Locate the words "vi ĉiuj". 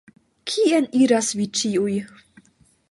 1.41-1.95